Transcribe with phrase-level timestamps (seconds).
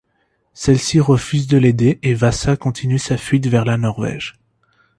[0.55, 4.39] Celle-ci refuse de l'aider, et Vasa continue sa fuite vers la Norvège.